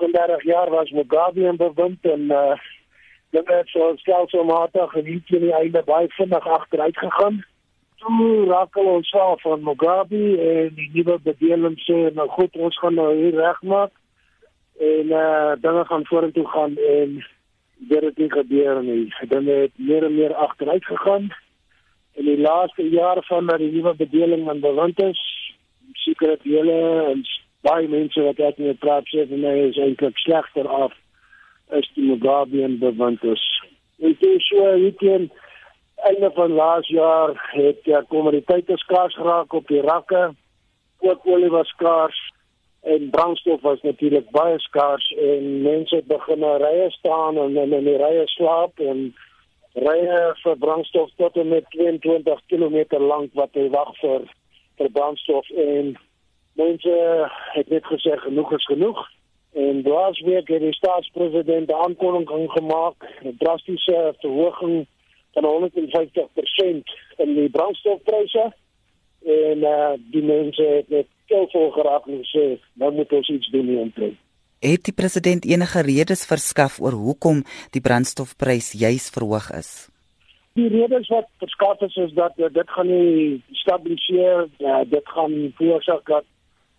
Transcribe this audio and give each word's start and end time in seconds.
38 0.00 0.42
jaar 0.44 0.70
was 0.70 0.90
Mugabe 0.90 1.40
in 1.40 1.56
bewind 1.56 1.98
en 2.00 2.20
uh 2.20 2.58
dit 3.30 3.48
het 3.48 3.68
so 3.68 3.92
stelselmatig 3.96 4.94
en 4.94 5.04
hier 5.04 5.22
teen 5.26 5.40
die 5.40 5.52
einde 5.54 5.82
baie 5.86 6.08
vinnig 6.08 6.46
agteruit 6.46 6.96
gegaan. 6.98 7.44
Toe 7.96 8.46
raak 8.48 8.76
ons 8.76 9.12
af 9.12 9.42
van 9.42 9.62
Mugabe 9.62 10.22
en 10.52 10.72
die 10.74 10.90
nuwe 10.92 11.18
bedeling 11.22 11.76
sê 11.84 11.98
nou 12.14 12.28
goed, 12.28 12.56
ons 12.56 12.78
gaan 12.78 12.94
nou 12.94 13.12
hier 13.16 13.36
regmaak 13.36 13.92
en 14.78 15.12
uh 15.24 15.52
dinge 15.60 15.84
gaan 15.84 16.06
vorentoe 16.06 16.46
gaan 16.48 16.76
en 16.76 17.20
dit 17.92 18.02
het 18.02 18.16
nie 18.16 18.30
gebeur 18.32 18.82
nie. 18.82 19.14
Dit 19.20 19.46
het 19.52 19.76
meer 19.76 20.04
en 20.04 20.14
meer 20.14 20.34
agteruit 20.34 20.84
gegaan. 20.84 21.28
In 22.12 22.24
die 22.24 22.40
laaste 22.40 22.88
jare 22.88 23.22
van 23.22 23.46
dat 23.46 23.58
die 23.58 23.72
nuwe 23.72 23.94
bedeling 23.94 24.48
aan 24.48 24.60
bewind 24.60 25.02
is, 25.02 25.20
sekere 25.92 26.38
dele 26.42 27.04
en 27.12 27.24
baie 27.66 27.88
mense 27.88 28.22
wat 28.24 28.40
ek 28.40 28.58
met 28.58 28.80
praat 28.80 29.08
sê 29.12 29.26
vir 29.28 29.40
my 29.44 29.54
is 29.68 29.78
eintlik 29.78 30.18
slegter 30.24 30.68
af 30.68 30.96
as 31.76 31.86
die 31.94 32.08
Mugabe 32.08 32.64
en 32.64 32.78
bewind 32.80 33.24
is. 33.24 33.44
En 34.00 34.16
toe 34.18 34.36
so 34.46 34.66
hierdie 34.74 35.30
einde 36.08 36.30
van 36.34 36.52
laas 36.56 36.88
jaar 36.88 37.34
het 37.52 37.84
die 37.84 38.02
kommoditeite 38.08 38.76
skaars 38.80 39.14
geraak 39.14 39.52
op 39.52 39.68
die 39.68 39.82
rakke. 39.84 40.30
Ook 41.00 41.26
olie 41.26 41.50
was 41.52 41.68
skaars 41.68 42.18
en 42.80 43.10
brandstof 43.10 43.60
was 43.60 43.82
natuurlik 43.82 44.30
baie 44.30 44.58
skaars 44.58 45.10
en 45.18 45.62
mense 45.62 46.02
begin 46.08 46.40
na 46.40 46.56
rye 46.56 46.90
staan 46.90 47.38
en 47.38 47.56
in 47.56 47.84
die 47.84 47.98
rye 48.00 48.24
slaap 48.36 48.80
en 48.80 49.10
rye 49.76 50.20
vir 50.42 50.56
brandstof 50.64 51.10
tot 51.16 51.36
en 51.36 51.48
met 51.48 51.68
22 51.76 52.40
km 52.48 53.02
lank 53.04 53.34
wat 53.34 53.52
hy 53.54 53.68
wag 53.74 53.92
vir 54.00 54.24
vir 54.80 54.92
brandstof 54.96 55.50
en 55.50 55.92
mense 56.80 57.30
het 57.52 57.68
net 57.68 57.84
gesê 57.84 58.16
genoeg 58.16 58.52
is 58.52 58.64
genoeg 58.64 59.08
en 59.52 59.82
laasweek 59.82 60.48
het 60.48 60.60
die 60.60 60.72
staatspresident 60.72 61.68
'n 61.68 61.74
aankondiging 61.74 62.50
gemaak 62.50 62.96
'n 63.24 63.36
drastiese 63.38 64.14
verhoging 64.20 64.86
van 65.32 65.44
150% 65.44 66.84
in 67.16 67.34
die 67.34 67.50
brandstofpryse 67.50 68.52
en 69.24 69.58
uh, 69.58 69.92
die 70.10 70.22
mense 70.22 70.62
het 70.62 70.88
net 70.88 71.06
stil 71.24 71.70
geraak 71.70 72.06
en 72.06 72.24
sê 72.24 72.58
nou 72.74 72.92
moet 72.92 73.12
ons 73.12 73.28
iets 73.28 73.50
doen 73.50 73.66
hieromtrent. 73.66 74.18
Het 74.60 74.84
die 74.84 74.94
president 74.94 75.44
enige 75.44 75.80
redes 75.80 76.26
verskaf 76.26 76.80
oor 76.80 76.92
hoekom 76.92 77.42
die 77.70 77.80
brandstofprys 77.80 78.72
juis 78.72 79.10
verhoog 79.10 79.50
is? 79.50 79.88
Die 80.52 80.68
redes 80.68 81.08
wat 81.08 81.28
verskaf 81.38 81.80
is 81.80 81.96
is 81.96 82.12
dat 82.12 82.32
uh, 82.36 82.46
dit 82.52 82.70
gaan 82.70 82.86
nie 82.86 83.42
stabiliseer, 83.52 84.48
uh, 84.58 84.80
dit 84.86 85.08
gaan 85.08 85.52
veroorsaak 85.56 86.06
dat 86.06 86.24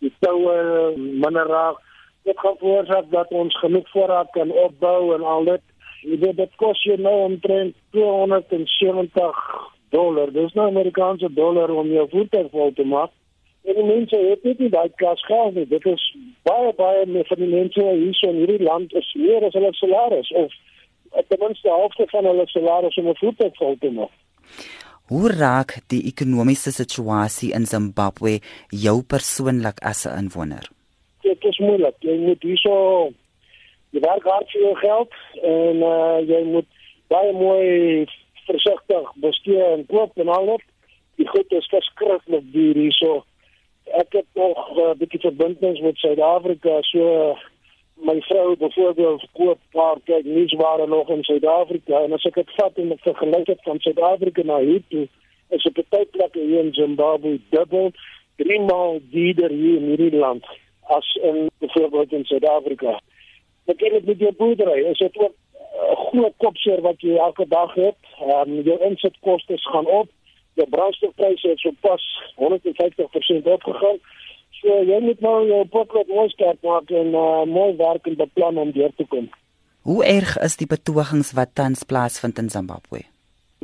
die 0.01 0.13
toue 0.19 0.93
minder 0.97 1.47
raak. 1.47 1.81
Dit 2.27 2.39
gaan 2.39 2.57
veroorsaak 2.57 3.09
dat 3.11 3.29
ons 3.33 3.57
genoeg 3.59 3.89
voorraad 3.89 4.29
kan 4.37 4.51
opbou 4.51 5.13
en 5.15 5.23
al 5.23 5.47
dit. 5.49 5.63
Jy 6.01 6.17
weet 6.21 6.37
dit 6.37 6.55
kos 6.61 6.81
jy 6.85 6.97
nou 6.97 7.15
omtrent 7.29 7.75
270 7.95 9.41
dollar. 9.93 10.31
Dis 10.33 10.53
nou 10.57 10.67
Amerikaanse 10.67 11.29
dollar 11.33 11.69
om 11.69 11.89
jou 11.93 12.07
voertuig 12.09 12.49
vol 12.51 12.73
te 12.73 12.85
maak. 12.85 13.13
En 13.63 13.77
die 13.77 13.85
mense 13.85 14.17
het 14.17 14.43
net 14.43 14.59
nie 14.59 14.69
daai 14.73 14.89
kas 15.01 15.21
gehad 15.25 15.53
nie. 15.53 15.67
Dit 15.69 15.85
is 15.85 16.05
baie 16.49 16.73
baie 16.77 17.05
meer 17.05 17.27
van 17.29 17.41
die 17.43 17.51
mense 17.51 17.83
hier 17.83 18.13
so 18.17 18.29
in 18.33 18.41
hierdie 18.41 18.63
land 18.65 18.93
is 18.97 19.13
meer 19.17 19.45
as 19.45 19.57
hulle 19.57 19.73
salaris 19.77 20.31
of 20.43 20.55
ten 21.27 21.41
minste 21.43 21.69
halfte 21.69 22.07
van 22.09 22.25
hulle 22.25 22.47
salaris 22.49 22.97
om 22.97 23.09
'n 23.09 23.21
voertuig 23.21 23.55
vol 23.55 23.75
te 23.79 23.91
maak. 23.91 24.15
Hoe 25.11 25.27
raak 25.27 25.73
die 25.91 26.05
ekonomiese 26.07 26.71
situasie 26.71 27.49
in 27.57 27.65
Zimbabwe 27.67 28.37
jou 28.83 29.01
persoonlik 29.13 29.81
as 29.83 30.05
'n 30.07 30.17
inwoner? 30.21 30.69
Dit 31.21 31.43
is 31.43 31.57
moeilik. 31.59 31.95
Jy 31.99 32.17
moet 32.17 32.41
hierso 32.41 32.75
jy 33.91 33.99
werk 33.99 34.23
hard 34.23 34.47
vir 34.51 34.61
jou 34.61 34.75
geld 34.75 35.13
en 35.43 35.75
uh, 35.83 36.19
jy 36.31 36.41
moet 36.53 36.69
baie 37.07 37.33
mooi 37.33 38.07
versigtig 38.47 39.11
bestee 39.15 39.63
en 39.73 39.85
koop 39.85 40.15
en 40.15 40.27
al 40.27 40.45
dit. 40.45 40.63
Die 41.15 41.27
goed 41.27 41.51
is 41.51 41.67
verskriklik 41.75 42.47
duur 42.53 42.75
hierso. 42.75 43.25
Ek 43.83 44.13
het 44.13 44.29
nog 44.33 44.57
'n 44.71 44.79
uh, 44.79 44.95
bietjie 44.95 45.19
verbindings 45.19 45.81
met 45.81 45.97
Suid-Afrika 45.97 46.81
so 46.81 47.35
my 48.01 48.21
vrou 48.21 48.55
byvoorbeeld 48.57 49.25
koop 49.37 49.59
paar 49.71 49.99
kyk 50.03 50.25
nuusware 50.25 50.87
nog 50.87 51.09
in 51.09 51.23
Suid-Afrika 51.23 52.01
en 52.03 52.13
as 52.17 52.25
ek 52.29 52.39
dit 52.39 52.53
vat 52.57 52.79
en 52.81 52.95
ek 52.95 53.03
vergelyk 53.05 53.45
dit 53.45 53.61
van 53.67 53.79
Suid-Afrika 53.79 54.45
na 54.45 54.57
hier 54.59 54.81
toe 54.93 55.07
is 55.57 55.65
op 55.69 55.79
baie 55.89 56.07
plekke 56.15 56.39
hier 56.39 56.65
in 56.65 56.73
Zimbabwe 56.73 57.37
dubbel 57.53 57.91
drie 58.41 58.59
maal 58.65 58.99
duurder 59.13 59.53
hier 59.53 59.77
in 59.81 59.89
hierdie 59.93 60.17
land 60.17 60.45
as 60.95 61.07
in 61.21 61.49
byvoorbeeld 61.63 62.11
in 62.11 62.25
Suid-Afrika. 62.25 62.97
Ek 63.71 63.83
het 63.85 64.05
met 64.05 64.19
jou 64.19 64.31
boerdery, 64.37 64.81
is 64.89 64.97
dit 64.97 65.17
ook 65.17 65.35
'n 65.35 65.95
groot 65.95 66.33
kopseer 66.37 66.81
wat 66.81 67.01
jy 67.01 67.15
elke 67.15 67.47
dag 67.47 67.73
het. 67.73 68.01
Ehm 68.19 68.49
um, 68.49 68.61
jou 68.61 68.79
insetkoste 68.89 69.57
gaan 69.57 69.87
op. 69.87 70.09
Die 70.53 70.69
brandstofpryse 70.69 71.47
het 71.47 71.59
sopas 71.59 72.03
150% 72.35 73.43
opgegaan. 73.43 73.99
So 74.61 74.81
jy 74.85 74.99
moet 75.01 75.21
nou 75.25 75.37
jou 75.49 75.61
potlood 75.73 76.09
mooi 76.13 76.27
skerp 76.29 76.59
maak 76.65 76.91
en 76.93 77.15
uh, 77.17 77.45
mooi 77.49 77.71
werk 77.79 78.05
en 78.05 78.17
beplan 78.19 78.59
om 78.61 78.73
deur 78.75 78.91
te 78.97 79.05
kom. 79.09 79.29
Hoe 79.89 80.03
erg 80.05 80.35
is 80.45 80.59
die 80.59 80.67
betogings 80.69 81.31
wat 81.33 81.55
tans 81.57 81.81
plaasvind 81.89 82.37
in 82.37 82.51
Zimbabwe? 82.53 83.01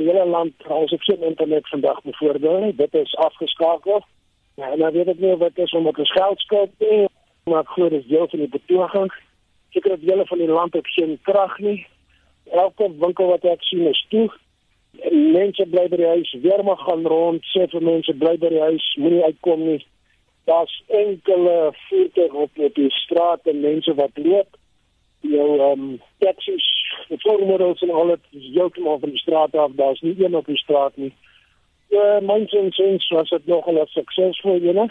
Die 0.02 0.08
hele 0.08 0.26
land 0.26 0.66
hou 0.66 0.80
op 0.84 1.04
geen 1.06 1.26
internet 1.30 1.70
vandag 1.70 2.02
byvoorbeeld. 2.02 2.78
Dit 2.78 2.94
is 2.98 3.14
afgeskakel. 3.16 4.02
Ja, 4.58 4.72
en 4.72 4.80
dan 4.80 4.94
weet 4.94 5.12
ek 5.14 5.22
nie 5.22 5.36
wat 5.38 5.62
is 5.62 5.74
omdat 5.78 6.00
ons 6.02 6.14
geld 6.18 6.42
skuld 6.42 6.74
nie, 6.82 7.06
maar 7.46 7.62
ek 7.62 7.76
glo 7.76 7.90
dis 7.94 8.08
deel 8.10 8.26
van 8.32 8.42
die 8.42 8.50
betoging. 8.56 9.12
Seker 9.76 9.94
dat 9.94 10.06
dele 10.08 10.26
van 10.26 10.42
die 10.42 10.50
land 10.50 10.74
het 10.74 10.90
geen 10.96 11.14
krag 11.30 11.54
nie. 11.62 11.84
Elke 12.50 12.90
winkel 13.04 13.30
wat 13.36 13.46
ek 13.46 13.62
sien 13.70 13.86
is 13.86 14.02
toe. 14.10 14.26
Mense 15.14 15.70
bly 15.70 15.86
by 15.94 16.02
die 16.02 16.10
huis, 16.10 16.34
weer 16.42 16.66
maar 16.66 16.82
gaan 16.82 17.06
rond, 17.06 17.46
sê 17.54 17.68
vir 17.70 17.86
mense 17.86 18.18
bly 18.18 18.34
by 18.42 18.50
die 18.50 18.66
huis, 18.66 18.90
moenie 18.98 19.22
uitkom 19.30 19.62
nie 19.68 19.78
daar's 20.48 20.84
enkele 20.88 21.74
voertuie 21.88 22.34
op 22.34 22.52
op 22.68 22.76
die 22.76 22.92
straat 22.92 23.40
en 23.44 23.60
mense 23.60 23.94
wat 23.94 24.14
loop. 24.14 24.56
Jou 25.20 25.48
ehm 25.60 25.82
um, 25.82 26.02
taxis 26.24 26.68
die 27.10 27.20
voormodels 27.24 27.82
en 27.82 27.92
al 27.92 28.14
dit 28.14 28.46
heeltemal 28.56 29.00
van 29.00 29.10
die 29.10 29.24
straat 29.24 29.56
af. 29.56 29.76
Daar's 29.76 30.02
nie 30.02 30.16
een 30.24 30.36
op 30.36 30.46
die 30.46 30.58
straat 30.58 30.96
nie. 30.96 31.14
Ja 31.92 32.20
mense 32.32 32.58
en 32.60 32.72
sins 32.72 33.10
was 33.10 33.30
dit 33.30 33.46
nog 33.46 33.68
'n 33.68 33.86
suksesvol 33.86 34.62
ene. 34.62 34.88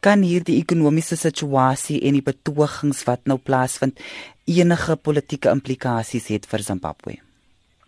Kan 0.00 0.22
hierdie 0.22 0.58
ekonomiese 0.62 1.16
situasie 1.16 2.00
en 2.00 2.12
die 2.12 2.26
betogings 2.32 3.04
wat 3.04 3.20
nou 3.24 3.38
plaasvind 3.38 4.00
enige 4.44 4.96
politieke 4.96 5.48
implikasies 5.50 6.28
het 6.28 6.46
vir 6.46 6.58
Zimbabwe? 6.58 7.14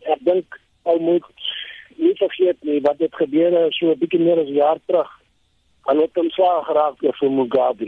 Ek 0.01 0.21
dink 0.21 0.61
ou 0.83 1.01
moet 1.01 1.25
nie 1.97 2.15
vergeet 2.15 2.63
nie 2.63 2.81
wat 2.81 2.99
dit 2.99 3.15
gebeur 3.15 3.63
het 3.63 3.75
so 3.75 3.91
'n 3.91 3.99
bietjie 3.99 4.21
meer 4.21 4.39
as 4.39 4.49
'n 4.49 4.61
jaar 4.65 4.81
terug 4.87 5.18
Hulle 5.89 6.03
het 6.03 6.19
ontslaag 6.21 6.67
geraak 6.67 6.99
deur 7.01 7.15
vir 7.17 7.31
Mugabe. 7.33 7.87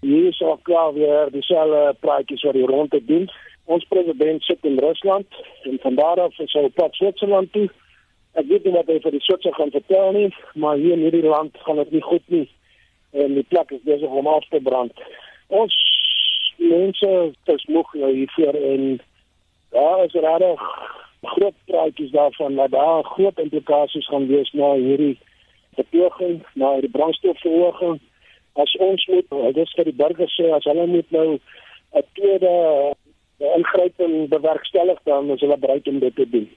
Hier 0.00 0.26
is 0.28 0.40
ook 0.40 0.68
weer 0.94 1.30
dieselfde 1.30 1.96
praatjies 2.00 2.42
wat 2.42 2.54
die 2.54 2.66
rondte 2.66 3.04
doen. 3.04 3.30
Ons 3.64 3.84
president 3.84 4.42
sit 4.42 4.58
in 4.62 4.78
Rusland 4.78 5.26
en 5.62 5.78
van 5.82 5.94
daar 5.94 6.20
af 6.20 6.38
is 6.38 6.52
hy 6.52 6.62
op 6.68 6.74
pad 6.74 6.94
Switserland 6.94 7.50
toe. 7.52 7.66
Ek 8.38 8.46
weet 8.46 8.64
nie 8.64 8.74
wat 8.76 8.86
hy 8.86 9.00
vir 9.02 9.16
die 9.16 9.22
Switser 9.26 9.54
gaan 9.58 9.72
vertel 9.74 10.12
nie, 10.14 10.28
maar 10.54 10.78
hier 10.78 10.94
in 10.94 11.02
hierdie 11.02 11.26
land 11.26 11.58
gaan 11.66 11.80
dit 11.82 11.90
nie 11.96 12.02
goed 12.02 12.30
nie. 12.30 12.46
En 13.10 13.34
die 13.34 13.46
plek 13.48 13.74
is 13.74 13.82
besig 13.88 14.14
om 14.20 14.30
af 14.30 14.46
te 14.54 14.60
brand. 14.62 15.02
Ons 15.48 15.74
mense 16.62 17.10
is 17.56 17.66
moeg 17.66 17.90
nou 18.04 18.12
hiervoor 18.20 18.60
en 18.60 18.86
daar 19.74 20.04
is 20.04 20.14
regtig 20.14 20.62
groot 21.34 21.58
praatjies 21.66 22.14
daarvan 22.14 22.54
dat 22.54 22.70
daar 22.70 23.02
groot 23.02 23.42
implikasies 23.42 24.06
gaan 24.06 24.30
wees 24.30 24.54
na 24.54 24.70
hierdie 24.78 25.18
betoging 25.76 26.40
na 26.54 26.80
die 26.80 26.90
brandstofverhoging 26.90 28.00
as 28.62 28.76
ons 28.76 29.06
moet 29.06 29.28
dit 29.30 29.62
is 29.66 29.74
vir 29.78 29.90
die 29.90 29.98
burgers 30.02 30.34
sê 30.38 30.50
as 30.56 30.66
hulle 30.70 30.86
moet 30.86 31.10
nou 31.10 31.28
'n 31.36 32.06
tweede 32.14 32.54
ingryping 33.58 34.28
bewerkstellig 34.28 34.98
dan 35.04 35.30
is 35.30 35.40
hulle 35.40 35.58
bereid 35.58 35.88
om 35.88 35.98
dit 35.98 36.16
te 36.16 36.28
doen 36.30 36.48